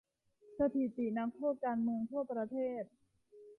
[0.57, 2.83] สถิตินักโทษการเมืองทั่วประเทศ